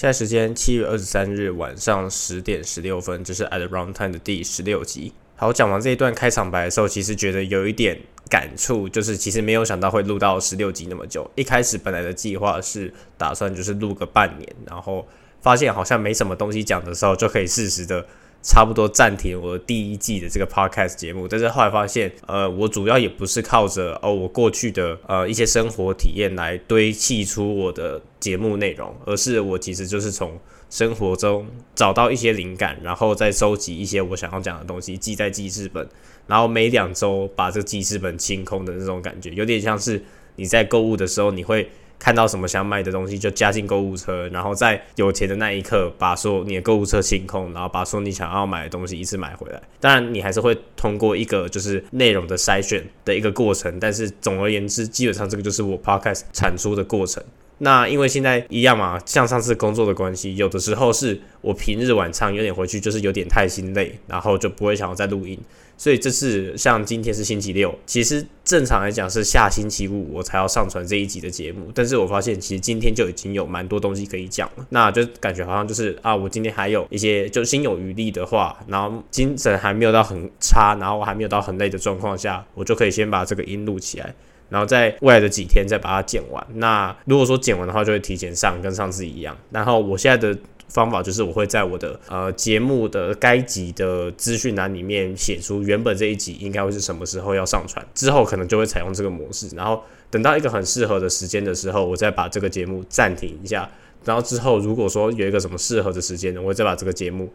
[0.00, 5.12] 现在时间七月二十三日晚上十点十六分，这是 At Runtime 的第十六集。
[5.36, 8.00] 好，讲完这一段开场白的时候，其实觉得有一点
[8.30, 11.30] 感触，就是其实没有想到会录到十六集那么久。
[11.34, 15.06] 一开始本来的计划是打算就是录个半年，然后
[15.42, 18.06] 发现好像没什么东西讲的时候，就可以适时的。
[18.42, 30.38] 差不多暂停我第一季的这个 podcast 节目，但是后来发现，呃，我主要也不是靠着哦我过去的呃一些生活体验来堆砌出我的节目内容，而是我其实就是从
[30.70, 35.86] 生活中找到一些灵感，然后再收集一些我想要讲的东西，记在记事本，
[36.26, 40.02] 然后每两周把这个记事本清空的那种感觉，有点像是
[40.36, 41.68] 你在购物的时候你会。
[42.00, 49.60] 看到什么想买的东西就加进购物车，然后在有钱的那一刻把所有你的购物车清空，然后把所有你想要买的东西一次买回来。
[49.78, 57.22] 当然，你还是会通过一个就是内容的筛选的一个过程，但是总而言之，基本上这个就是我 podcast 产出的过程。
[57.62, 65.38] 那因为现在一样嘛，像上次工作的关系，有的时候是我平日晚上有点回去，就是有点太心累，然后就不会想要再录音。
[65.76, 71.70] 所以这次像今天是星期六，其实正常来讲是下星期五我才要上传这一集的节目。
[71.74, 84.14] 但是我发现其实今天就已经有蛮多东西可以讲了，那就感觉好像就是啊，我今天还有一些就心有余力的话，然后精神还没有到很差，然后还没有到很累的状况下，我就可以先把这个音录起来，
[84.50, 86.46] 然后在未来的几天再把它剪完。
[86.54, 89.34] 那如果说剪完的话，就会提前上，跟上次一样。
[89.50, 90.38] 然后我现在的。
[90.72, 103.68] 方法就是我会在我的呃节目的该集的资讯栏里面写出原本这一集应该会是什么时候要上传，之后可能就会采用这个模式，然后等到一个很适合的时间的时候，我再把这个节目暂停一下，
[104.04, 107.28] 然后之后如果说有一个什么适合的时间呢，我再把这个节目。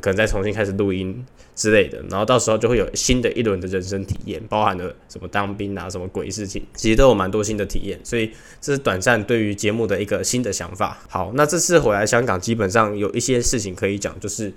[0.00, 1.24] 可能再重新开始录音
[1.56, 8.30] 之类的，然后到时候就会有新的一轮的人生体验，包含了什么当兵啊，什么鬼事情，其实都有蛮多新的体验，所以
[8.60, 10.98] 这是短暂对于节目的一个新的想法。
[11.08, 14.52] 好，那这次回来香港，基本上有一些事情可以讲，就是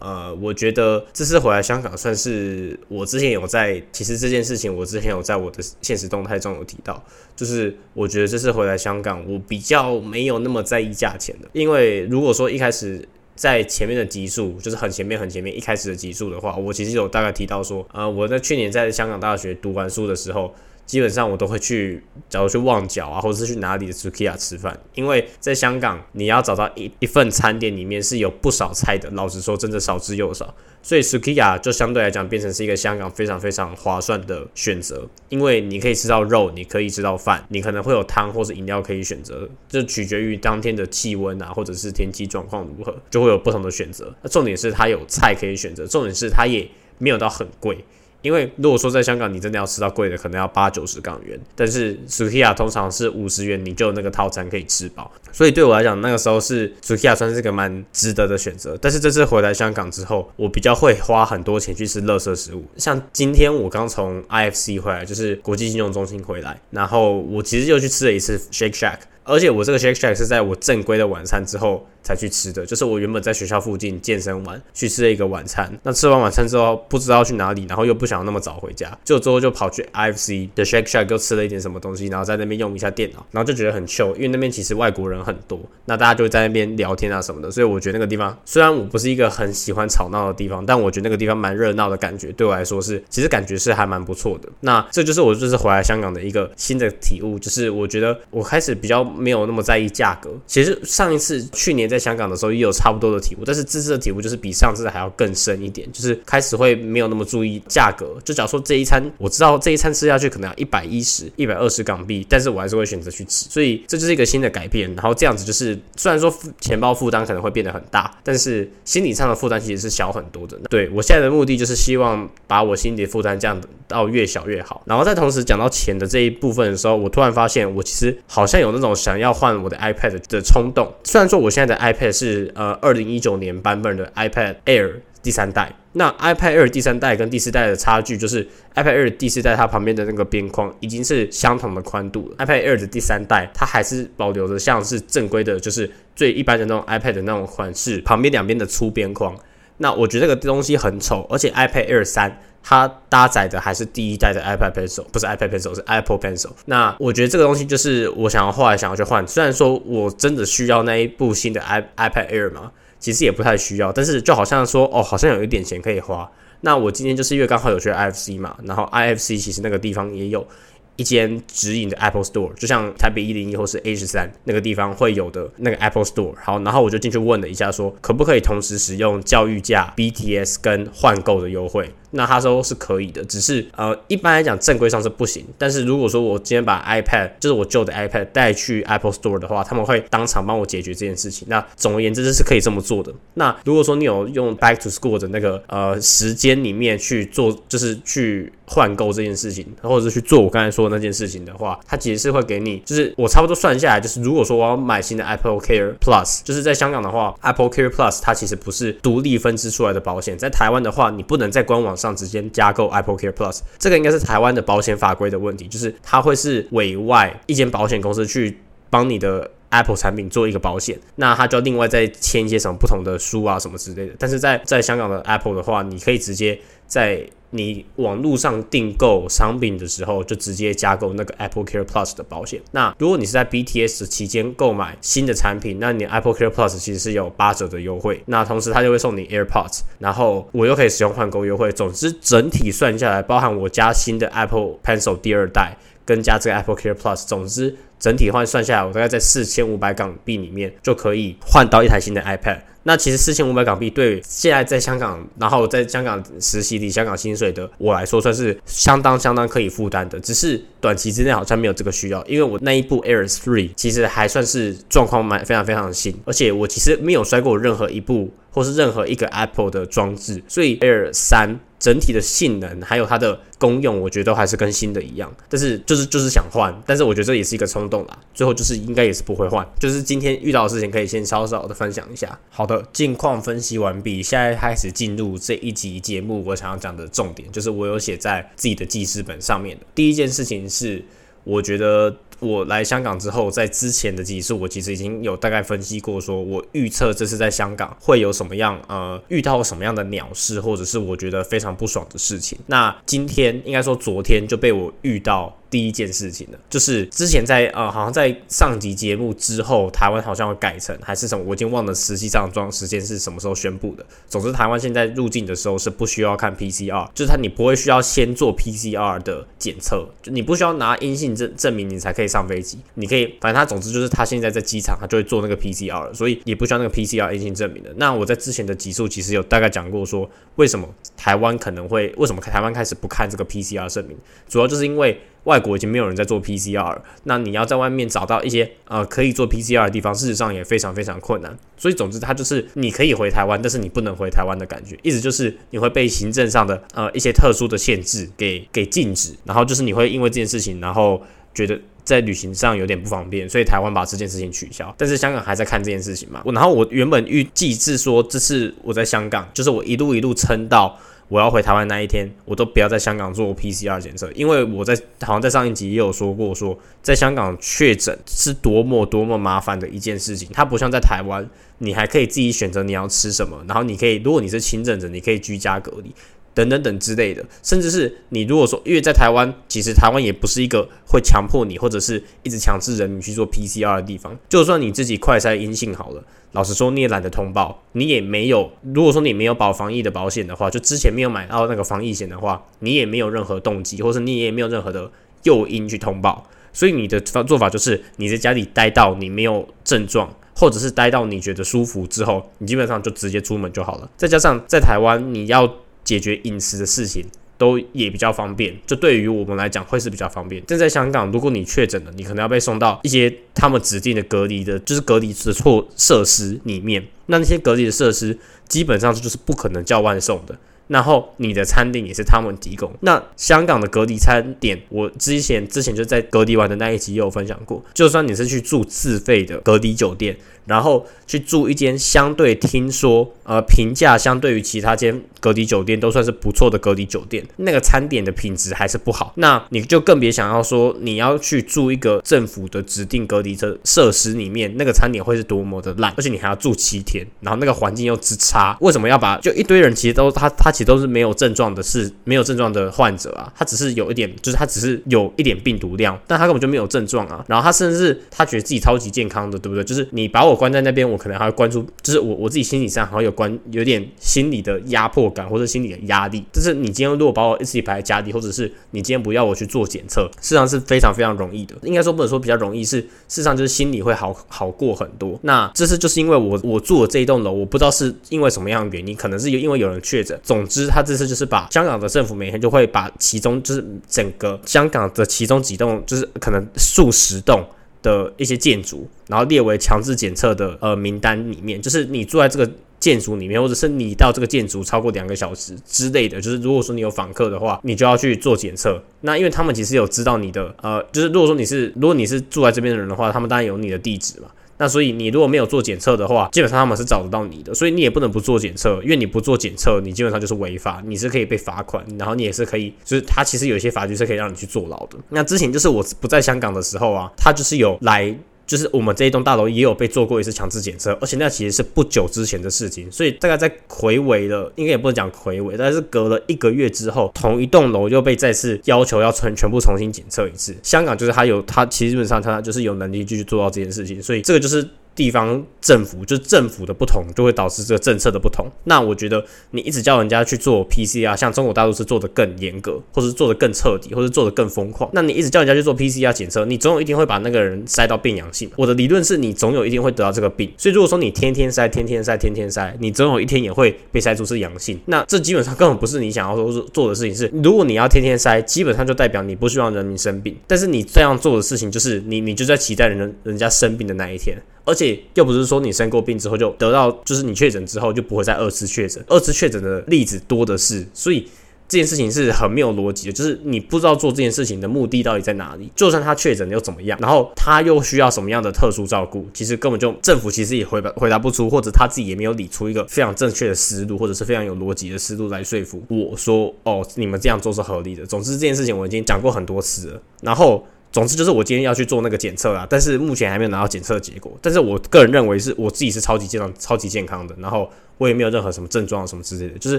[0.00, 7.02] 呃，我觉得这次回来香港算是我之前有在，其实这件事情我之前有在我的现实动态中有提到，
[7.36, 13.08] 就是我觉得这次回来香港，我比较没有那么在意价钱的，因为如果说一开始。
[13.42, 20.54] 在前面的集数，就是很前面很前面一开始的集数的话，我其实有大概提到说，呃，我在去年在香港大学读完书的时候。
[20.84, 44.14] 基本上我都会去，假如去旺角啊，或者是去哪里的 Sukiya 吃饭，因为在香港你要找到一一份餐点里面是有不少菜的，老实说真的少之又少，所以 Sukiya 就相对来讲变成是一个香港非常非常划算的选择，因为你可以吃到肉，你可以吃到饭，你可能会有汤或者饮料可以选择，就取决于当天的气温啊，或者是天气状况如何，就会有不同的选择。
[44.22, 46.68] 那重点是它有菜可以选择，重点是它也
[46.98, 47.82] 没有到很贵。
[48.22, 55.10] 因为如果说在香港，你真的要吃到贵的，可能要八九十港元，但是 Sukiya 通常是五十元，你就有那个套餐可以吃饱。
[55.32, 58.78] 所以对我来讲，那个时候是 Sukiya 算是一个蛮值得的选择。
[58.80, 62.64] 但是这次回来香港之后，我比较会花很多钱去吃垃圾食物。
[62.76, 68.98] 像今天我刚从 IFC 回来，就是国际金融中心回来，然后我其实又去吃了一次 Shake Shack。
[69.24, 75.72] 而且我这个 shake shack 是在我正规的晚餐之后才去吃的，就是我原本在学校附近健身完去吃了一个晚餐。
[75.82, 94.48] 那吃完晚餐之后不知道去哪里，然后又不想那么早回家，就之后就跑去 IFC 的 shake shack 又吃了一点什么东西，然后在那边用一下电脑，然后就觉得很 chill，因为那边其实外国人很多，那大家就在那边聊天啊什么的，所以我觉得那个地方虽然我不是一个很喜欢吵闹的地方，但我觉得那个地方蛮热闹的感觉，对我来说是其实感觉是还蛮不错的。
[94.60, 99.11] 那这就是我这次回来香港的一个新的体悟，就是我觉得我开始比较。
[99.16, 100.30] 没有那么在意价格。
[100.46, 108.16] 其实上一次去年在香港的时候也有差不多的体悟，但是这次的体悟就是比上次还要更深一点，就是开始会没有那么注意价格。
[108.24, 113.46] 就假如说这一餐我知道这一餐吃下去可能要一百一十、一百二十港币，但是我还是会选择去吃。
[113.50, 114.92] 所以这就是一个新的改变。
[114.94, 120.58] 然后这样子就是虽然说钱包负担可能会变得很大，但是心理上的负担其实是小很多的。
[120.70, 124.82] 对我现在的目的就是希望把我心理负担降到越小越好。
[124.86, 128.92] 然后在同时讲到钱的这一部分的时候，我突然发现我其实好像有那种。
[129.02, 134.92] 想要换我的 iPad 的冲动，虽然说我现在的 iPad 是呃二零一九年版本的 iPad Air
[135.24, 149.36] 第三代，那 iPad Air 第三代跟第四代的差距就是 iPad Air 第四代它旁边的那个边框已经是相同的宽度了，iPad Air 的第三代它还是保留着像是正规的，就是最一般的那种 iPad 的那种款式，旁边两边的粗边框。
[149.78, 152.38] 那我觉得这个东西很丑，而且 iPad Air 三。
[152.62, 156.50] 它搭载的还是第一代的 iPad Pencil，不是 iPad Pencil，是 Apple Pencil。
[156.66, 159.26] 那我觉得这个东西就是我想要后来想要去换。
[159.26, 162.70] 虽然说我真的需要那一部新的 i iPad Air 嘛，
[163.00, 163.92] 其实也不太需要。
[163.92, 166.30] 但是就好像说，哦，好像有一点钱可以花。
[166.60, 170.46] 那我今天就是因为刚好有去 IFC 嘛，然后 IFC 其实那个地方也有
[170.94, 176.32] 一间直营的 Apple Store，就像台北一零一或是 A 十三那个地方会有的那个 Apple Store。
[176.40, 181.92] 好，然后我就进去问了一下，说可不可以同时使用教育价、BTS 跟换购的优惠？
[182.14, 185.44] 那他说是可以的，只是呃，一般来讲正规上是不行。
[185.56, 191.48] 但是如果说我今天把 iPad，就是我旧的 iPad 带去 Apple Store 的话，他们会当场帮我解决这件事情。
[191.48, 193.10] 那总而言之，这是可以这么做的。
[193.34, 211.96] 那如果说你有用 Back to School 的那个呃时间里面去做，就是去换购这件事情，或者是去做我刚才说的那件事情的话，它其实是会给你，就是我差不多算下来，就是如果说我要买新的 Apple Care Plus，就是在香港的话，Apple Care Plus 它其实不是独立分支出来的保险，在台湾的话，你不能在官网。
[212.02, 218.58] 上直接加购 Apple Care Plus，这个应该是台湾的保险法规的问题，就是它会是委外一间保险公司去
[218.92, 224.12] 帮你的 Apple 产品做一个保险，那它就要另外再签一些什么不同的书啊什么之类的。
[224.18, 232.60] 但是在在香港的 Apple 的话，你可以直接在你网络上订购商品的时候，就直接加购那个 Apple Care Plus 的保险。
[232.72, 238.22] 那如果你是在 BTS 期间购买新的产品，那你 Apple Care Plus 其实是有八折的优惠。
[238.26, 241.72] 那同时它就会送你 AirPods，然后我又可以使用换购优惠。
[241.72, 252.60] 总之整体算下来，包含我加新的 Apple Pencil 第二代，跟加这个 Apple Care Plus，总之整体换算下来，我大概在四千五百港币里面就可以换到一台新的 iPad。
[252.84, 260.18] 那其实四千五百港币对现在在香港，然后在香港实习领香港薪水的我来说，算是相当相当可以负担的。
[260.18, 271.60] 只是短期之内好像没有这个需要，因为我那一部 Air Three 其实还算是状况蛮非常非常的新，而且我其实没有摔过任何一部或是任何一个 Apple 的装置，所以 Air 三。
[271.82, 275.28] 整体的性能还有它的功用，我觉得都还是跟新的一样。
[275.48, 278.16] 但是就是就是想换，但是我觉得这也是一个冲动啦。
[278.32, 279.68] 最后就是应该也是不会换。
[279.80, 282.38] 就是今天遇到的事情，可以先稍稍的分享一下。
[282.50, 289.84] 好的，近况分析完毕，现在开始进入这一集节目我想要讲的重点，就是我有写在自己的记事本上面的。
[289.92, 291.04] 第一件事情是，
[291.42, 292.14] 我觉得。
[292.42, 302.58] 我来香港之后，在之前的几次，我其实已经有大概分析过，说我预测这次在香港会有什么样，呃，遇到什么样的鸟事，或者是我觉得非常不爽的事情。
[302.66, 305.56] 那今天应该说昨天就被我遇到。
[305.72, 314.04] 第一件事情呢，就是之前在呃，好像在上集节目之后，台湾好像会改成还是什么，我已经忘了实际上装时间是什么时候宣布的。
[314.28, 327.90] 总之，台湾现在入境的时候是不需要看 PCR，就是它你不会需要先做 PCR 的检测，就你不需要拿阴性证证明你才可以上飞机，你可以反正它总之就是它现在在机场它就会做那个 PCR，所以也不需要那个 PCR 阴性证明的。
[327.96, 330.86] 那我在之前的集数其实有大概讲过说，为什么
[331.16, 334.14] 台湾可能会为什么台湾开始不看这个 PCR 证明，
[334.46, 335.18] 主要就是因为。
[335.44, 341.56] 外国已经没有人在做 PCR，那你要在外面找到一些呃可以做 PCR 的地方，事实上也非常非常困难。
[341.76, 351.20] 所以总之，它就是你可以回台湾，但是你不能回台湾的感觉，意思就是你会被行政上的呃一些特殊的限制给给禁止，然后就是你会因为这件事情，然后
[351.52, 354.94] 觉得在旅行上有点不方便，所以台湾把这件事情取消。
[354.96, 356.40] 但是香港还在看这件事情嘛？
[356.44, 360.96] 我然后我原本预计是说，这次我在香港，就是我一路一路撑到。
[361.32, 370.46] 我要回台湾那一天，我都不要在香港做 PCR 检测，因为我在好像在上一集也有说过，说在香港确诊是多么多么麻烦的一件事情。
[370.52, 371.48] 它不像在台湾，
[371.78, 376.14] 你还可以自己选择你要吃什么，然后你可以，如果你是轻症者，你可以居家隔离。
[376.54, 384.36] 等等等之类的，甚至是你如果说，因为在台湾，其实台湾也不是一个会强迫你或者是一直强制人民去做 PCR 的地方。
[384.48, 386.22] 就算你自己快筛阴性好了，
[386.52, 388.70] 老实说你也懒得通报，你也没有。
[388.82, 395.10] 如果说你没有保防疫的保险的话，就之前没有买到那个防疫险的话，你也没有任何动机，或者你也没有任何的
[395.44, 396.46] 诱因去通报。
[396.74, 404.10] 所以你的做法就是你在家里待到你没有症状，或者是待到你觉得舒服之后，你基本上就直接出门就好了。
[404.18, 405.76] 再加上在台湾你要。
[406.04, 407.24] 解决饮食的事情
[407.58, 410.62] 都也比较方便，这对于我们来讲会是比较方便。
[410.66, 417.06] 但在香港，如果你确诊了，你可能要被送到一些他们指定的隔离的，就是隔离的措设施里面。
[417.26, 418.36] 那那些隔离的设施
[418.68, 420.58] 基本上就是不可能叫外送的。
[420.88, 422.92] 然后你的餐点也是他们提供。
[423.00, 427.84] 那香港的隔离餐点，我之前之前就在隔离完的那一集也有分享过。
[427.94, 430.36] 就算你是去住自费的隔离酒店。
[430.64, 457.44] 然后去住一间相对听说呃评价相对于其他间隔离酒店都算是不错的隔离酒店，那个餐点的品质还是不好，那你就更别想要说你要去住一个政府的指定隔离的设施里面，那个餐点会是多么的烂，而且你还要住七天，然后那个环境又之差，为什么要把就一堆人其实都他他其实都是没有症状的，是没有症状的患者啊，他只是有一点，就是他只是有一点病毒量，但他根本就没有症状啊。
[457.46, 459.84] 然后他甚至他觉得自己超级健康的，对不对？
[459.84, 466.42] 就是你把我关在那边，我可能还会关注，就是我我自己心理上好像有关有点心理的压迫感或者心理的压力。
[466.52, 471.74] 就是你今天如果把我一起排在家里，或者是你今天不要我去做检测，事实上是非常非常容易的。
[471.82, 475.38] 应该说不能说比较容易，是事实上就是心里会好好过很多。
[475.42, 480.38] 那这是就是因为我我住的这一栋楼，我不知道是因为什么样的原因，可能是因为有人确诊。
[480.42, 487.64] 总总之，他这次就是把香港的政府每天就会把其中就是整个香港的其中几栋，就是可能数十栋
[488.00, 491.82] 的一些建筑，然后列为强制检测的呃名单里面。
[491.82, 499.02] 就是你住在这个建筑里面，或者是你到这个建筑超过两个小时之类的，就是如果说你有访客的话，你就要去做检测。
[499.22, 504.48] 那因为他们其实有知道你的呃，就是如果说你是如果你是住在这边的人的话，他们当然有你的地址嘛。
[504.78, 515.18] 那所以你如果没有做检测的话，基本上他们是找得到你的，所以你也不能不做检测，因为你不做检测，你基本上就是违法，你是可以被罚款，然后你也是可以，就是他其实有一些法律是可以让你去坐牢的。
[515.28, 518.34] 那之前就是我不在香港的时候啊，他就是有来。
[518.66, 530.74] 就是我们这一栋大楼也有被做过一次强制检测，而且那其实是不久之前的事情，所以大概在魁伟的，应该也不能讲魁伟，但是隔了一个月之后，同一栋楼又被再次要求要全全部重新检测一次。
[530.82, 534.86] 香港就是他有他其实基本上他就是有能力继续做到这件事情，所以这个就是。
[535.14, 538.66] 地方政府就政府的不同，就会导致这个政策的不同。
[538.84, 545.10] 那我觉得你一直叫人家去做 PCR，像中国大陆是做的更严格，或是做的更彻底，或是做的更疯狂。
[545.12, 548.70] 那你一直叫人家去做 PCR 检测，你总有一天会把那个人筛到变阳性。
[548.76, 550.72] 我的理论是你总有一天会得到这个病。
[550.78, 554.98] 所以如果说你天天筛、天天筛、天天筛，你总有一天也会被筛出是阳性。
[555.06, 557.34] 那这基本上根本不是你想要说做的事情。
[557.34, 560.56] 是如果你要天天筛，基本上就代表你不希望人民生病。
[560.66, 564.56] 但是你这样做的事情，就是你你就在期待人人家生病的那一天。
[564.84, 571.46] 而且又不是说你生过病之后就得到，就是你确诊之后就不会再二次确诊，二次确诊的例子多的是，所以
[571.88, 575.90] 这件事情是很没有逻辑的，就是你不知道做这件事情的目的到底在哪里。
[575.94, 577.18] 就算他确诊又怎么样？
[577.20, 579.46] 然后他又需要什么样的特殊照顾？
[579.52, 588.24] 其实根本就政府其实也回答回答不出，或者他自己也没有理出一个非常正确的思路，或者是非常有逻辑的思路来说服我说，哦，你们这样做是合理的。
[588.24, 590.84] 总之这件事情我已经讲过很多次了，然后。
[591.12, 594.50] 总之就是我今天要去做那个检测啦，但是目前还没有拿到检测结果。
[594.62, 597.88] 但是我个人认为是我自己是超级健康、超级健康的，然后
[598.18, 599.78] 我也没有任何什么症状什么之类的。
[599.78, 599.98] 就是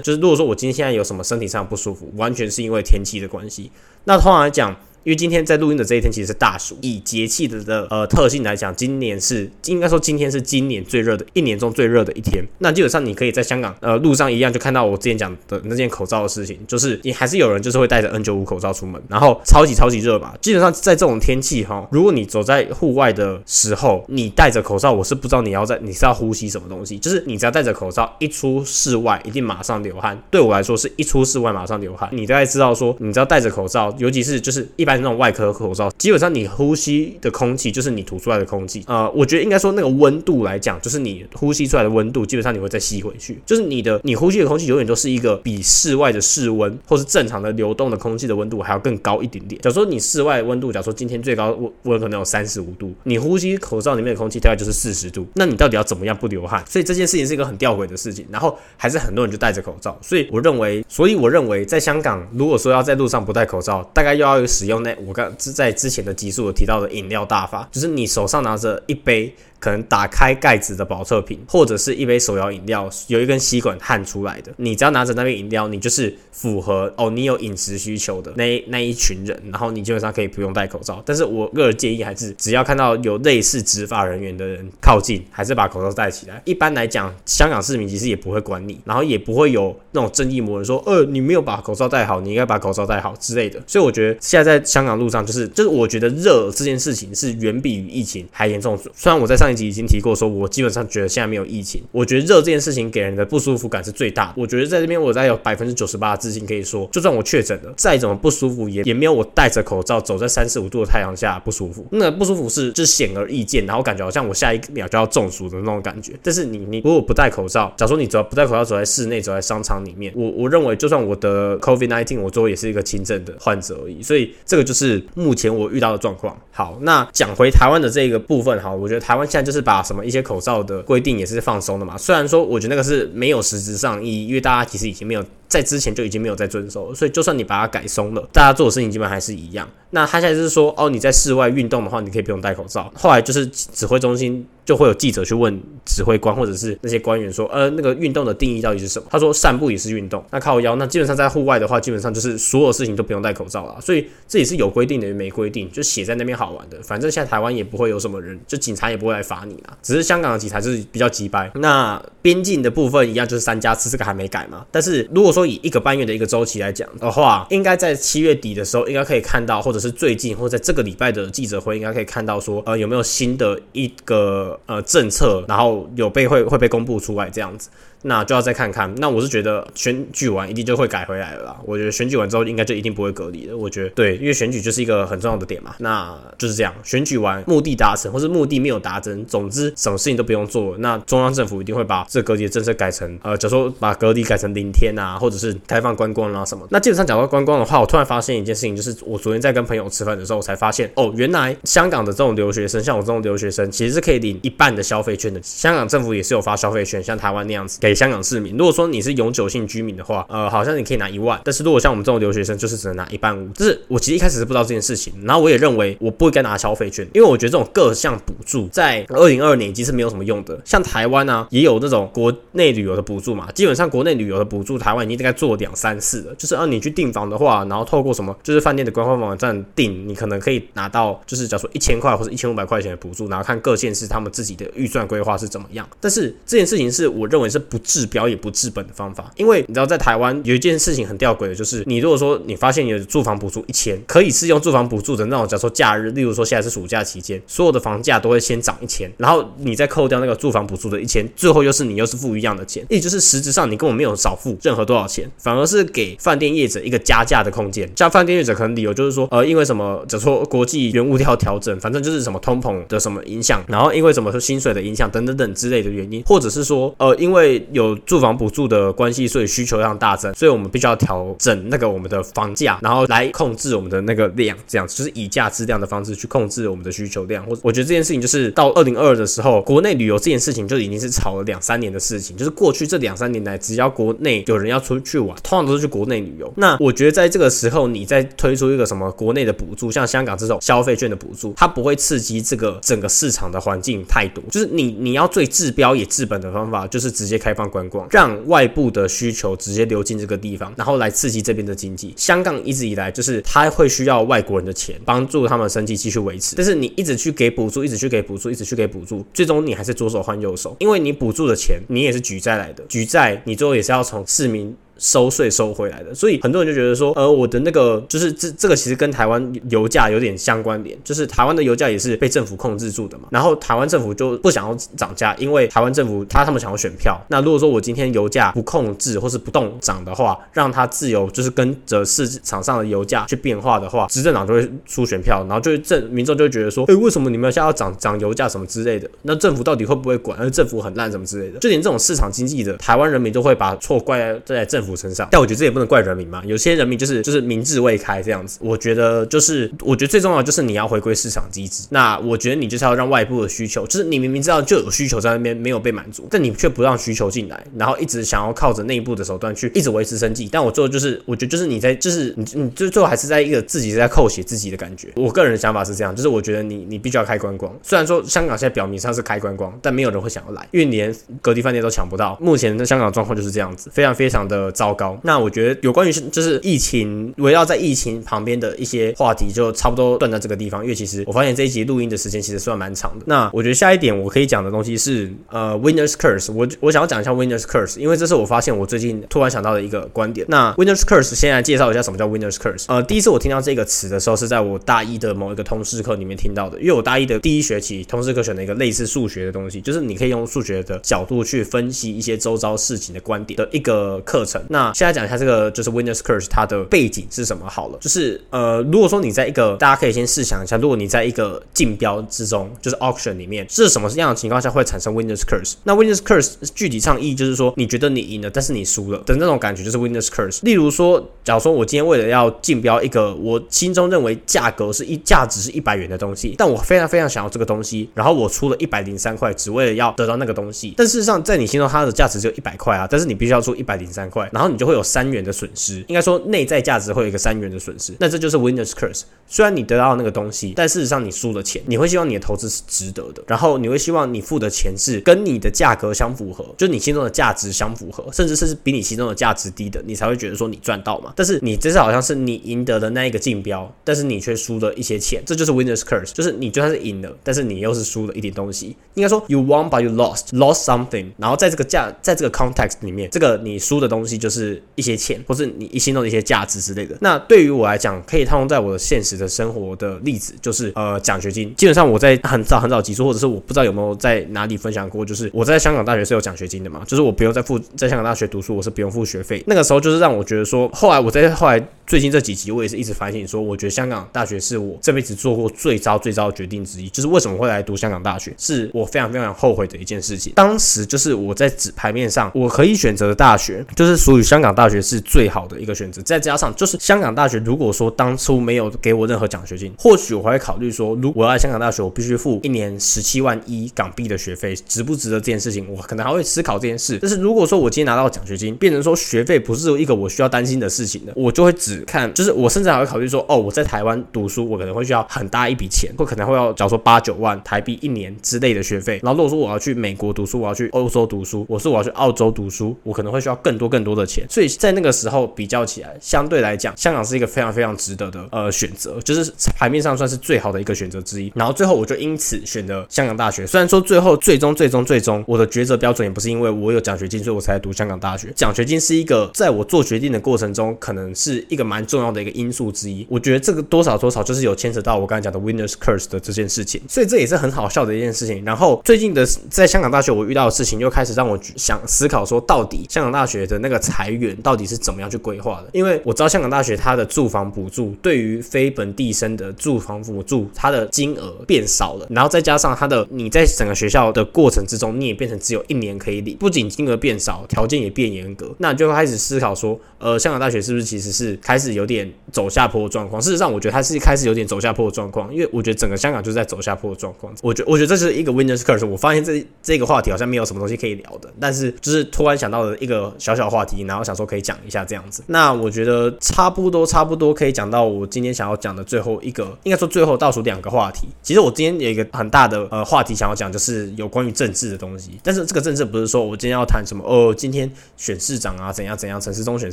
[0.00, 3.70] 就是，如果说我今天现在有什么身体上不舒服，完全是因为天气的关系。
[4.04, 4.76] 那通常来讲。
[5.04, 12.42] 因为今天在录音的这一天其实是大暑，以节气的的呃特性来讲，今年是应该说今天是今年最热的一年中最热的一天。
[12.58, 20.34] 那基本上你可以在香港呃路上一样就看到我之前讲的那件口罩的事情，就是你还是有人就是会戴着 N95 口罩出门，然后超级超级热吧。
[20.40, 30.18] 基本上在这种天气哈，如果你走在户外的时候，你戴着口罩，我是不知道你要在你是要呼吸什么东西，就是你只要戴着口罩一出室外，一定马上流汗。
[30.30, 32.08] 对我来说是一出室外马上流汗。
[32.10, 34.93] 你大概知道说，你只要戴着口罩，尤其是就是一般。
[34.98, 38.82] 那种外科口罩，基本上你呼吸的空气就是你吐出来的空气。
[38.86, 43.38] 呃，我觉得应该说那个温度来讲，就是你呼吸出来的温度，基本上你会再吸回去。
[43.46, 49.60] 就是你的你呼吸的空气永远都是一个比室外的室温或是正常的流动的空气的温度还要更高一点点。
[49.62, 56.64] 假如说你室外温度，假如说今天最高温温可能有三十五度，你呼吸口罩里面的空气大概就是四十度，那你到底要怎么样不流汗？
[56.68, 58.24] 所以这件事情是一个很吊诡的事情。
[58.30, 59.96] 然后还是很多人就戴着口罩。
[60.02, 65.64] 所以我认为，所以我认为在香港，如果说要在路上不戴口罩，大概又要使用那我刚在。
[65.64, 69.34] 在之前的集数有提到的饮料大法，就是你手上拿着一杯。
[69.60, 74.52] 可能打开盖子的保测瓶，或者是一杯手摇饮料，有一根吸管焊出来的。
[74.58, 81.02] 你只要拿着那杯饮料，你就是符合哦，你有饮食需求的那那一群人，然后你基本上可以不用戴口罩。
[81.06, 86.42] 但是我个人建议还是，只要看到有类似执法人员的人靠近，还是把口罩戴起来。
[86.44, 93.58] 一般来讲，香港市民其实也不会管你，然后也不会有那种正义魔人说，呃，你没有把口罩戴好，你应该把口罩戴好之类的。
[93.66, 98.78] 所以我觉得现在在香港路上，就是就是我觉得热这件事情是远比于疫情还严重。
[98.94, 99.64] 虽然我在上一集。
[99.64, 101.82] 已经提过，说我基本上觉得现在没有疫情。
[101.90, 104.34] 我觉得热这件事情给人的不舒服感是最大的。
[104.36, 111.86] 我觉得在这边，我在有百分之九十八的自信可以说，就算我确诊了，再怎么不舒服，也也没有我戴着口罩走在三十五度的太阳下不舒服。
[111.90, 116.12] 那不舒服是是显而易见，然后感觉好像我下一秒就要中暑的那种感觉。
[116.22, 124.02] 但是你你如果不戴口罩，假如说你只要不戴口罩走在室内，走在商场里面，我我认为就算我的 COVID nineteen，我最后也是一个轻症的患者而已。
[124.02, 126.36] 所以这个就是目前我遇到的状况。
[126.50, 131.98] 好，那讲回台湾的这个部分，哈，我觉得台湾现在就是把什么一些口罩的规定也是放松的嘛。
[131.98, 139.68] 虽然说我觉得那个是没有实质上意义，因为大家其实已经没有在之前就已经没有在遵守，所以就算你把它改松了，大家做的事情基本还是一样。
[139.90, 142.92] 那他现在就是说，哦，你在室外运动的话，你可以不用戴口罩。
[142.96, 144.46] 后来就是指挥中心。
[144.64, 149.06] 就会有记者去问指挥官或者是那些官员说，呃，那个运动的定义到底是什么？
[149.10, 150.24] 他说散步也是运动。
[150.30, 153.78] 那靠腰，那基本上在户外的话，基本上就是所有事情都不用戴口罩了。
[153.82, 156.78] 所以这也是有规定的，没规定就写在那边好玩的。
[156.82, 159.76] 反正现在台湾也不会有什么人，就警察也不会来罚你啦。
[159.82, 161.50] 只是香港的警察就是比较急掰。
[161.56, 164.64] 那边境的部分一样，就是三加四，这个还没改嘛。
[164.72, 175.24] 但是如果说以一个半月的一个周期来讲的话，应该在七月底的时候，应该可以看到，或者是最近或者在这个礼拜的记者会，应该可以看到说，呃，有没有新的一个呃政策。
[175.48, 177.68] 然后有被会会被公布出来这样子。
[178.06, 178.92] 那就要再看看。
[178.96, 181.56] 那我是觉得选举完一定就会改回来了啦。
[181.64, 183.56] 我觉得选举完之后应该就一定不会隔离了。
[183.56, 185.74] 我觉得对，因为选举就是一个很重要的点嘛。
[185.78, 190.76] 那就是这样，选举完目的达成，或是目的没有达成，总之什么事情都不用做。
[190.78, 196.66] 那中央政府一定会把这隔离的政策改成，呃，假如说把隔离改成零天啊，或者是开放观光啊什么。
[196.70, 205.40] 那基本上讲到观光的话，我突然发现一件事情，就是我昨天在跟朋友吃饭的时候，我才发现哦，原来香港的这种留学生，像我这种留学生，其实是可以领一半的消费券的。
[205.42, 208.56] 香港政府也是有发消费券，像台湾那样子给香港市民。
[208.56, 213.48] 如果说你是永久性居民的话，呃，好像你可以拿一万，但是如果像我们这种留学生，就是只能拿一半五。
[213.50, 220.60] 就是我其实一开始是不知道这件事情，然后我也认为我不应该拿消费券，因为我觉得这种各项补助在二零二二年已经是没有什么用的。
[220.64, 226.34] 像台湾呢，也有那种国内旅游的补助嘛，基本上国内旅游的补助，台湾已经大概做两三次了。
[226.36, 235.88] 就是啊，你去订房的话，然后透过什么，就是饭店的官方网站订，你可能可以拿到，就是假如说一千块或者一千五百块钱的补助，然后看各县市他们自己的预算规划是怎么样。
[236.00, 239.30] 但是这件事情是我认为是不治标也不治本的方法。
[239.36, 257.90] 因为你知道，在台湾有一件事情很吊诡的，就是你如果说你发现你的住房补助一千，可以适用住房补助的那种，假如说假日，例如说现在是暑假期间，所有的房价都会先涨一千，然后你再扣掉那个住房补助的一千，最后又是你又是付一样的钱，也就是实质上你根本没有少付任何多少钱，反而是给饭店业者一个加价的空间。
[257.96, 269.24] 像饭店业者可能理由就是说，呃，因为什么，假说国际原物料调整，反正就是什么通膨的什么影响，然后因为什么说薪水的影响等等等之类的原因，或者是说，呃，因为有住房补助的关系。
[269.26, 277.44] 所以需求量大增，所以我们必须要调整那个我们的房价，然后来控制我们的那个量，这样就是以价质量的方式去控制我们的需求量。
[277.46, 282.36] 或我觉得这件事情就是到二零二二的时候，国内旅游这件事情就已经是炒了两三年的事情。
[282.36, 286.52] 就是过去这两三年来，只要国内有人要出去玩，通常都是去国内旅游。
[286.56, 294.44] 那我觉得在这个时候，你再推出一个什么国内的补助，像香港这种消费券的补助，它不会刺激这个整个市场的环境太多。
[294.50, 299.08] 就是你你要最治标也治本的方法，就是直接开放观光，让外部的。
[299.14, 302.12] 需求直接流进这个地方，然后来刺激这边的经济。
[302.16, 306.56] 香港一直以来就是它会需要外国人的钱，帮助他们生计继续维持。
[306.56, 314.76] 但是你一直去给补助，一直去给补助，一直去给补助，最终你还是左手换右手，因为你补助的钱你也是举债来的，举债你最后也是要从市民。
[315.04, 323.28] 收税收回来的，所以很多人就觉得说，呃，我的那个就是这这个其实跟台湾油价有点相关联，就是台湾的油价也是被政府控制住的嘛。
[323.30, 327.20] 然后台湾政府就不想要涨价，因为台湾政府他他们想要选票。
[327.28, 339.06] 那如果说我今天油价不控制或是不动涨的话，让它自由就是跟着市场上的油价去变化的话，执政党就会输选票，然后就政民众就会觉得说，哎，为什么你们现在要涨涨油价什么之类的？
[339.22, 340.38] 那政府到底会不会管？
[340.40, 341.58] 而政府很烂什么之类的？
[341.58, 345.28] 就连这种市场经济的台湾人民都会把错怪在政府身上。
[345.30, 348.58] 但我觉得这也不能怪人民嘛，有些人民就是就是明智未开这样子。
[348.60, 351.84] 我觉得就是我觉得最重要就是你要回归市场机制。
[351.90, 360.48] 那我觉得你就是要让外部的需求，就是你明明知道就有需求在那边没有被满足，但你却不让需求进来，然后一直想要靠着内部的手段去一直维持生计。
[360.50, 365.08] 但我做的就是，我觉得就是你在就是你你最最后还是在一个自己在扣血自己的感觉。
[365.16, 367.72] 我个人的想法是这样，就是我觉得你你必须要开观光。
[367.82, 372.36] 虽然说香港现在表面上是开观光，但没有人会想要来，因为连隔离饭店都抢不到。
[372.40, 375.18] 目前的香港状况就是这样子，非常非常的糟糕。
[375.22, 380.82] 那我觉得有关于就是疫情围绕在疫情旁边的一些话题，就差不多断在这个地方。
[380.82, 383.24] 因为其实我发现这一集录音的时间其实算蛮长的。
[383.26, 386.52] 那我觉得下一点我可以讲的东西是呃，Winners Curse。
[386.52, 390.46] 我我想要讲一下 Winners Curse，因为这是我发现我最近突然想到的一个观点。
[390.50, 392.86] 那 Winners Curse 先来介绍一下什么叫 Winners Curse。
[392.88, 396.80] 呃，第一次我听到这个词的时候是在我大一的某一个通识课里面听到的。
[396.80, 404.60] 因为我大一的第一学期通识课选了一个类似数学的东西，就是你可以用数学的角度去分析一些周遭事情的观点的一个课程。
[404.68, 407.68] 那现在讲一下这个就是 Winners Curse 它的背景是什么？
[407.68, 415.74] 好了，就是呃，如果说你在一个大家可以先试想一下，如果你在一个竞标之中，就是 auction 里面，是什么样的情况下会产生 Winners Curse？
[415.84, 420.60] 那 Winners Curse 具体上意义就是说，你觉得你赢了，但是你输了的那种感觉，就是 Winners Curse。
[420.62, 430.94] 例如说，假如说我今天为了要竞标一个我心中认为价格是一价值是一百元的东西，但我非常非常想要这个东西，然后我出了一百零三块，只为了要得到那个东西。
[430.96, 434.48] 但事实上，在你心中它的价值只有一百块啊，但是你必须要出一百零三块。
[434.54, 436.02] 然后你就会有三元的损失。
[436.06, 439.22] 应该说内在价值会有一个三元的损失，那这就是 winners curse。
[439.46, 451.32] 虽然你得到那个东西，但事实上你输了钱，你会希望你的投资是值得的，然后你会希望你付的钱是跟你的价格相符合，就你心中的价值相符合，甚至是比你心中的价值低的，你才会觉得说你赚到嘛。
[451.36, 458.96] 但是你这是好像是你赢得的那一个竞标，但是你却输了一些钱，这就是 winners curse，就是你就算是赢了，但是你又是输了一点东西。
[459.14, 461.30] 应该说 you won but you lost lost something。
[461.36, 467.16] 然后在这个价，在这个 context 里面，这个你输的东西就是一些钱，或是你一心中的一些价值之类的。
[467.22, 471.74] 那对于我来讲，可以套用在我的现实的生活的例子，就是呃奖学金。
[471.76, 479.64] 基本上我在很早很早几处，或者是我不知道有没有在哪里分享过，就是我在香港大学是有奖学金的嘛，就是我不用再付在香港大学读书，我是不用付学费。
[479.66, 487.08] 那个时候就是让我觉得说，后来我在后来最近这几集，我也是一直反省说，我觉得香港大学是我这辈子做过最糟最糟的决定之一。
[487.08, 490.52] 就是为什么会来读香港大学，是我非常非常后悔的一件事情。
[490.54, 496.22] 当时就是我在纸牌面上我可以选择的大学，就是于香港大学是最好的一个选择。
[496.22, 507.18] 再加上就是香港大学，如果说当初没有给我任何奖学金，或许我还会考虑说，如果要来香港大学，我必须付一年十七万一港币的学费，值不值得这件事情，我可能还会思考这件事。
[507.20, 519.20] 但是如果说我今天拿到奖学金，变成说学费不是一个我需要担心的事情的，我就会只看，就是我甚至还会考虑说，哦，我在台湾读书，我可能会需要很大一笔钱，或可能会要，假如说八九万台币一年之类的学费。
[519.22, 524.46] 然后如果说我要去美国读书，我要去欧洲读书，我说我要去澳洲读书，我可能会需要更多更多的钱。
[524.48, 531.52] 所以在那个时候比较起来，相对来讲，香港是一个非常非常值得的呃选择，就是牌面上算是最好的一个选择之一。
[531.54, 533.66] 然后最后我就因此选择香港大学。
[533.66, 538.52] 虽然说最后最终最终最终我的抉择标准也不是因为我有奖学金，所以我才读香港大学。
[538.54, 543.26] 奖学金是一个在我做决定的过程中，可能是一个蛮重要的一个因素之一。
[543.28, 548.64] 我觉得这个多少多少就是有牵扯到我刚才讲的 winners curse 的这件事情，所以这也是很好笑的一件事情。
[548.64, 555.88] 然后最近的在香港大学我遇到的事情，又开始让我想思考说，到底香港大学的那个裁员到底是怎么样去规划的？
[555.92, 573.42] 因为我知道香港大学它的住房补助对于非本地生的住房补助，它的金额变少了，然后再加上它的你在整个学校的过程之中，你也变成只有一年可以领，不仅金额变少，条件也变严格，那就开始思考说，呃，香港大学是不是其实是开始有点走下坡的状况？
[573.42, 577.52] 事实上，我觉得它是开始有点走下坡的状况，因为我觉得整个香港就是在走下坡的状况。
[577.62, 579.04] 我觉我觉得这是一个 winners curse。
[579.04, 585.42] 我发现这这个话题好像没有什么东西可以聊的，但是就是突然想到了一个小小话题，然后想说可以讲一下这样子。
[585.46, 591.28] 那我觉得差不多差不多可以讲到我今天想要讲的最后一个，应该说最后倒数两个话题。
[591.42, 595.38] 其实我今天有一个很大的呃话题想要讲，就是有关于政治的东西。
[595.42, 599.92] 但是这个政治不是说我今天要谈什么哦，今天选市长啊怎样怎样，陈世忠选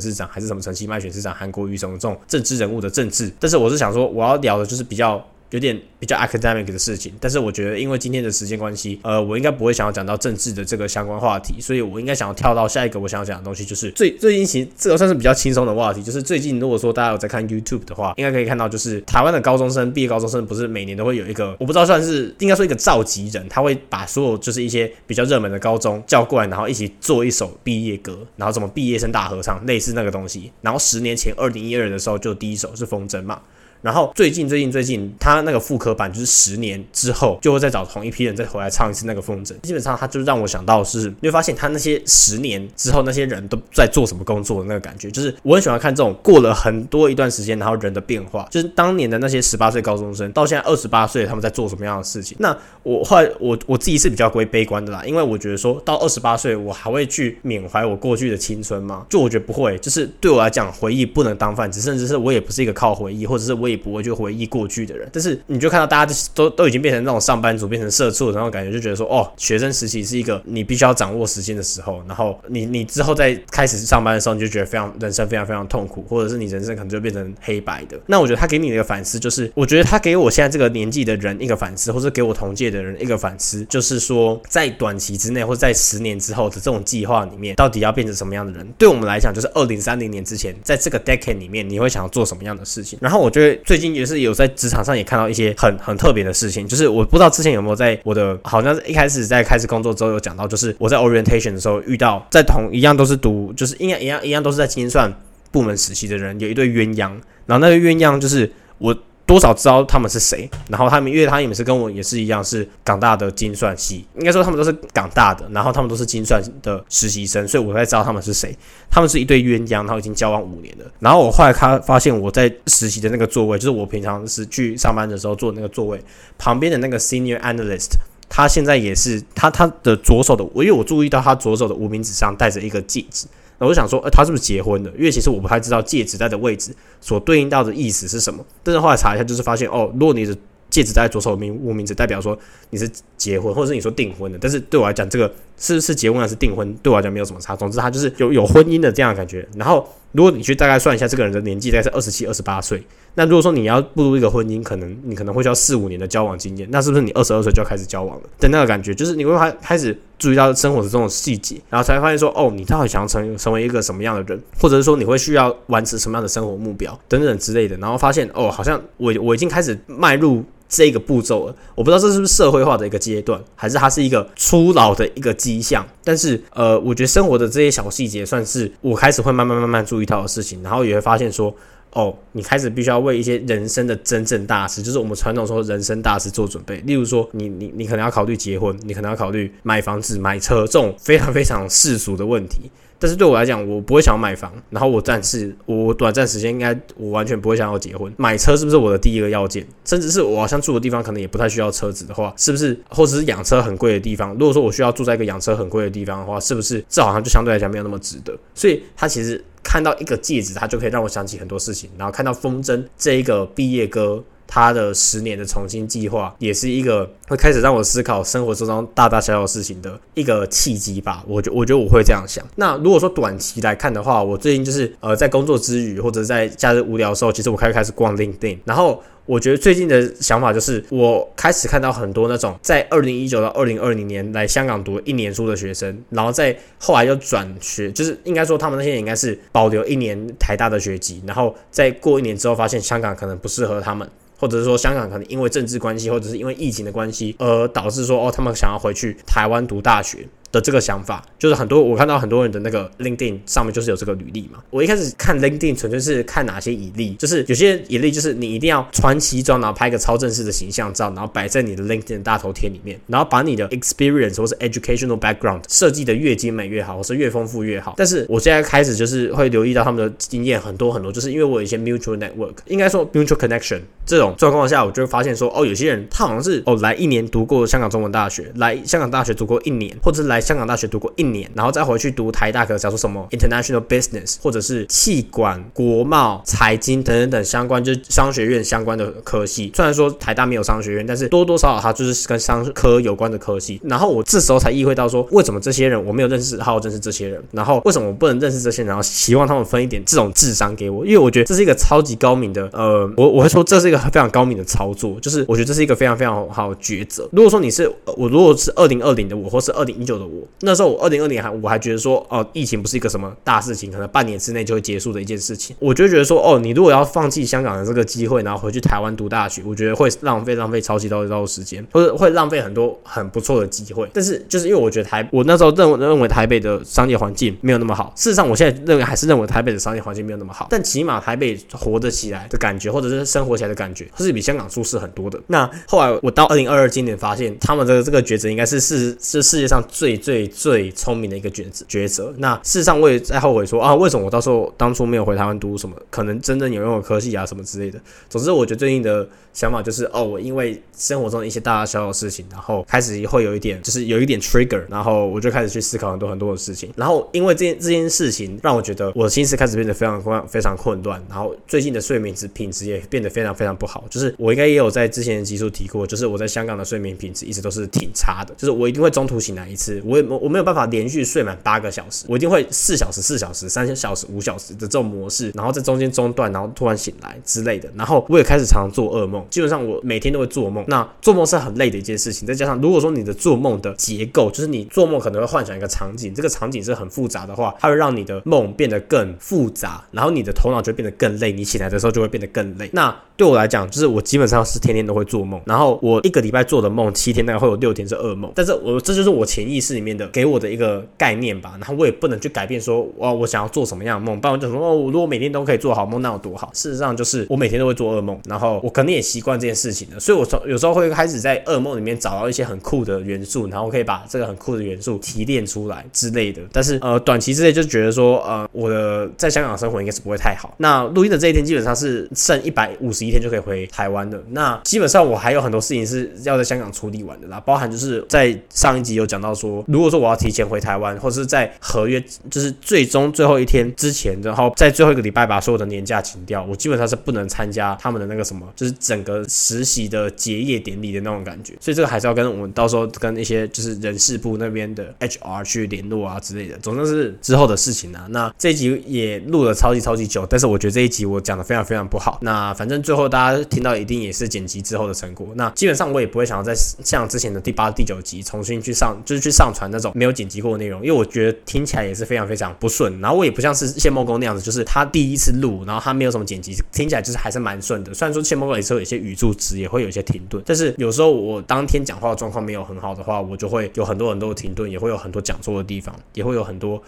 [0.00, 3.32] 市长还是什么陈其迈选市长，韩国瑜什么这种政治人物的政治。
[3.38, 5.22] 但是我是想说，我要聊的就是比较。
[5.52, 30.50] 有点比较 academic 的事情，但是我觉得因为今天的时间关系，呃，我应该不会想要讲到政治的这个相关话题，所以我应该想要跳到下一个我想要讲的东西，就是最最近其实这个算是比较轻松的话题，就是最近如果说大家有在看 YouTube 的话，应该可以看到，就是台湾的高中生毕业高中生不是每年都会有一个，我不知道算是应该说一个召集人，他会把所有就是一些比较热门的高中叫过来，然后一起做一首毕业歌，然后什么毕业生大合唱，类似那个东西。
[30.62, 33.38] 然后十年前二零一二的时候，就第一首是风筝嘛。
[33.82, 39.52] 然后最近最近最近，他那个复刻版就是十年之后就会再找同一批人再回来唱一次那个风筝。
[39.62, 52.36] 基本上他就让我想到是，你会发现他那些十年之后那些人都在做什么工作的那个感觉，就是我很喜欢看这种过了很多一段时间，然后人的变化，就是当年的那些十八岁高中生到现在二十八岁，他们在做什么样的事情。
[52.40, 59.04] 那我后来我我自己是比较归悲观的啦，因为我觉得说到二十八岁，我还会去缅怀我过去的青春吗？
[59.08, 65.08] 就我觉得不会，就是对我来讲，回忆不能当饭吃，甚至是我也不是一个靠回忆，或者是我也不会去回忆过去的人。
[65.12, 77.98] 但是你就看到大家都都已经变成那种上班族，变成社畜的那种感觉，就觉得说哦，学生时期是一个你必须要掌握时间的时候，然后你你之后再开始上班的时候，你就觉得非常人生非常非常痛苦，或者是你人生可能就变成黑白的。
[78.06, 88.66] 那我觉得他给你的一个反思，就是我觉得他给我现在这个年纪的人一个反思，或者给我同届的人一个反思，就是说在短期之内，或者在十年之后的这种计划里面，到底要变成什么样的人？
[88.78, 92.98] 对我们来讲，就是二零三零年之前，在这个 decade 里面，你会想要做什么样的事情？
[93.00, 105.12] 然后我觉得最近也是有在职场上也看到一些很很特别的事情，就是我不知道之前有没有在我的好像是一开始在开始工作之后有讲到，就是我在 orientation 的时候遇到在同一样都是读，就是一样一样一样都是在精算
[105.50, 107.10] 部门实习的人，有一对鸳鸯，
[107.46, 108.96] 然后那个鸳鸯就是我。
[109.32, 118.54] 多少知道他们是谁，然后他们因为他也是跟我也是一样是港大的精算系，应该说他们都是港大的，然后他们都是精算的实习生，所以我才知道他们是谁。
[118.90, 120.84] 他们是一对鸳鸯，然后已经交往五年了。
[120.98, 125.98] 然后我后来他发现我在实习的那个座位，就是我平常是去上班的时候坐的那个座位
[126.36, 127.92] 旁边的那个 senior analyst，
[128.28, 133.26] 他现在也是他他的左手的，我因为我注意到他左手的无名指上戴着一个戒指。
[133.66, 134.90] 我就想说，呃，他是不是结婚的？
[134.96, 138.44] 因为其实我不太知道戒指戴的位置所对应到的意思是什么。
[138.62, 140.36] 但是后来查一下，就是发现哦，如果你的
[140.70, 142.36] 戒指戴左手名无名指，代表说
[142.70, 144.38] 你是结婚，或者是你说订婚的。
[144.40, 147.54] 但是对我来讲，这个是是结婚还是订婚，对我来讲没有什么差。
[147.54, 149.46] 总之，他就是有有婚姻的这样感觉。
[149.54, 152.82] 然后，如果你去大概算一下这个人的年纪，大概是二十七、二十八岁。
[153.14, 156.66] 那如果说你要步入一个婚姻，可能你可能会需要四五年的交往经验。
[156.70, 158.22] 那是不是你二十二岁就要开始交往了？
[158.38, 167.76] 的那个感觉，就是你会开开始注意到生活的这种细节，然后才发现说，哦，你到底想要成成为一个什么样的人，或者是说你会需要完成什么样的生活目标等等之类的。
[167.76, 170.44] 然后发现，哦，好像我我已经开始迈入。
[170.72, 175.86] 这个步骤，我不知道这是不是社会化的一个阶段，还是它是一个初老的一个迹象。
[176.02, 180.62] 但是，呃，我觉得生活的这些小细节，算是我开始会慢慢慢慢注意到的事情。
[180.62, 181.54] 然后也会发现说，
[181.90, 186.78] 哦，你开始必须要为一些人生的真正大事，就是我们传统说人生大事做准备。
[186.86, 192.70] 例如说，你你你可能要考虑结婚，你可能要考虑买房子、买车这种非常非常世俗的问题。
[193.02, 198.12] 但是对我来讲，我不会想要买房，然后我暂时我短暂时间应该我完全不会想要结婚。
[198.16, 199.66] 买车是不是我的第一个要件？
[199.84, 202.80] 甚至是我好像住的地方可能也不太需要车子的话，是不是？
[202.88, 208.38] 或者是养车很贵的地方，如果说我需要住在一个养车很贵的地方的话，是不是这好像就相对来讲没有那么值得？
[208.54, 211.90] 所以他其实看到一个戒指，他就可以让我想起很多事情。
[211.98, 214.22] 然后看到风筝这一个毕业歌。
[214.46, 221.24] 他的十年的重新计划，也是一个会开始让我思考生活之中大大小小事情的一个契机吧。
[221.26, 222.44] 我觉我觉得我会这样想。
[222.56, 228.58] 那如果说短期来看的话，我最近就是呃在工作之余或者在假日无聊的时候，其实我开始开始逛 LinkedIn。
[228.64, 244.06] 然后我觉得最近的想法就是，我开始看到很多那种在二零一九到二零二零年来香港读一年书的学生，然后在后来又转学，就是应该说他们那些人应该是保留一年台大的学籍，然后在过一年之后发现香港可能不适合他们。
[244.42, 250.26] 或者是说香港可能因为政治关系，或者是因为疫情的关系，而导致说哦，他们想要回去台湾读大学。
[250.52, 254.62] 的这个想法，就是很多我看到很多人的那个 LinkedIn 上面就是有这个履历嘛。
[254.70, 267.94] 我一开始看 LinkedIn 纯粹是看哪些以例，就是有些以例就是你一定要穿西装，然后拍个超正式的形象照，然后摆在你的 LinkedIn 大头贴里面，然后把你的 experience 或是 educational background 设计的越精美越好，或是越丰富越好。
[267.96, 289.72] 但是我现在开始就是会留意到他们的经验很多很多，就是因为我有一些 mutual network，应该说 mutual connection 这种状况下，我就会发现说哦，有些人他好像是哦来一年读过香港中文大学，来香港大学读过一年，或者来香港大学读过一年，然后再回去读台大，可能想说什么 international business，或者是气管、国贸、财经等等等相关，就是商学院相关的科系。
[289.74, 293.80] 虽然说台大没有商学院，但是多多少少它就是跟商科有关的科系。
[293.84, 297.42] 然后我这时候才意会到说，为什么这些人我没有认识，好好认识这些人？
[297.52, 298.88] 然后为什么我不能认识这些人？
[298.88, 301.06] 然后希望他们分一点这种智商给我？
[301.06, 307.28] 因为我觉得这是一个超级高明的，呃，我 我会说这是一个非常高明的操作，就是我觉得这是一个非常非常好的抉择。
[307.32, 310.24] 如果说你是我，如果是二零二零的我，或是二零一九的，
[310.62, 311.12] 那时候我二。
[311.12, 315.76] 零二年还我还觉得说哦，疫情不是一个什么大事情，可能半年之内就会结束的一件事情。
[315.78, 324.08] 我就觉得说哦，你如果要放弃香港的这个机会，然后回去台湾读大学，我觉得会浪费浪费超级多的时间，或者会浪费很多很不错的机会。
[324.14, 328.10] 但是就是因为我觉得台，我那时候认认为台北的商业环境没有那么好。
[328.16, 330.68] 事实上，我现在认为还是认为台北的商业环境没有那么好。
[330.70, 335.38] 但起码台北活得起来的感觉，或者是生活起来的感觉，是比香港舒适很多的。
[335.48, 341.84] 那后来我到二零二二今年发现，他们的这个抉择应该是是是世界上最最最聪明的一个抉择。
[341.88, 342.32] 抉择。
[342.38, 348.00] 那事实上，我也在后悔说啊，为什么我到时候当初没有回台湾读什么可能真正有用的科系啊，什么之类的。
[348.30, 356.92] 总之，我觉得最近的想法就是，哦，我因为生活中的一些大大小小的事情，然后开始会有一点，就是有一点 trigger，然后我就开始去思考很多很多的事情。
[356.96, 361.22] 然后因为这件这件事情，让我觉得我的心思开始变得非常非常混乱。
[361.28, 364.04] 然后最近的睡眠质品质也变得非常非常不好。
[364.10, 368.54] 就是我应该也有在之前的集数提过，就是我在香港的睡眠品质一直都是挺差的。
[368.56, 371.82] 就是我一定会中途醒来一次，我也我没有办法连续睡满八。
[371.82, 377.90] 个小时，我一定会四小时、四小时、三小时、五小时的这种模式，然后在中间中断，然后突然醒来之类的。
[377.96, 380.84] 然后我也开始常常做噩梦，基本上我每天都会做梦。
[380.86, 392.88] 那做梦是很累的一件事情，再加上如果说你的做梦的结构，就是你做梦可能会幻想一个场景，这个场景是很复杂的话，它会让你的梦变得更复杂，然后你的头脑就会变得更累，你醒来的时候就会变得更累。
[392.92, 398.52] 那对我来讲，就是我基本上是天天都会做梦，然后我一个礼拜做的梦，七天大概会有六天是噩梦。
[398.54, 401.74] 但是我这就是我潜意识里面的给我的一个概念吧。
[401.78, 404.40] 然后我也不能去改变说，哦，我想要做什么样的梦。
[404.40, 406.70] 不然我就说，哦，如果每天都可以做好梦，那有多好？
[406.72, 410.20] 事实上就是我每天都会做噩梦，然后我肯定也习惯这件事情了。
[410.20, 416.62] 所以我从有时候会开始在噩梦里面找到一些很酷的元素，然后可以把这个很酷的元素提炼出来之类的。
[416.70, 420.72] 但是呃，短期之内就觉得说，呃，我的在香港生活应该是不会太好。
[420.78, 424.12] 那录音的这一天基本上是剩一百五十一天就可以回台。
[424.12, 441.74] 湾的那基本上我还有很多事情是要在香港处理完的啦，包含就是在上一集有讲到说，如果说我要提前回台湾，或者是在合约就是最终最后一天之前，然后在最后一个礼拜把所有的年假请掉，我基本上是不能参加他们的那个什么，就是整个实习的结业典礼的那种感觉。
[441.80, 446.76] 所以这个还是要跟我们到时候跟一些就是人事部那边的 HR 去联络啊之类的。
[446.78, 448.26] 总之是之后的事情啊。
[448.30, 452.38] 那这一集也录了超级超级久，但是我觉得这一集我讲的非常非常不好。
[452.42, 455.48] 那反正最后大家听到一定也是剪辑之后的成果。
[455.54, 463.20] 那基本上我也不会想要再像之前的第八、第九集重新去上，就是去上传那种没有剪辑过的内容，因为我觉得听起来也是非常非常不顺。
[463.20, 468.12] 然后我也不像是谢梦工那样子，就是他第一次录，然后他没有什么剪辑，听起来就是还是蛮顺的。
[468.12, 477.02] 虽然说谢梦工也是有一些语助词，也会有一些停顿，但是有时候我当天讲话的状况没有很好的话，我就会有很多很多的停顿，也会有很多讲错的地方，也会有很多。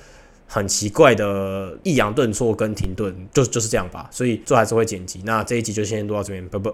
[0.46, 5.22] 很奇怪的抑扬顿挫跟停顿，就就是这样吧，所以最后还是会剪辑。
[5.24, 6.70] 那这一集就先录到这边，拜拜。